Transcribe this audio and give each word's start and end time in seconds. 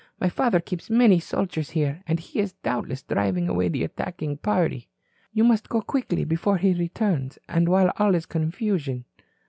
My 0.19 0.29
father 0.29 0.59
keeps 0.59 0.89
many 0.89 1.19
soldiers 1.19 1.69
here. 1.69 2.01
And 2.07 2.19
he 2.19 2.39
is, 2.39 2.53
doubtless, 2.63 3.03
driving 3.03 3.47
away 3.47 3.67
the 3.69 3.83
attacking 3.83 4.37
party. 4.37 4.89
You 5.31 5.43
must 5.43 5.69
go 5.69 5.79
quickly 5.79 6.25
before 6.25 6.57
he 6.57 6.73
returns, 6.73 7.37
and 7.47 7.69
while 7.69 7.91
all 7.97 8.15
is 8.15 8.25
confusion." 8.25 9.05